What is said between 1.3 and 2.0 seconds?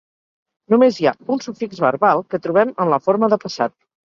un sufix